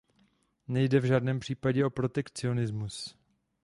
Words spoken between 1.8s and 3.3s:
o protekcionismus.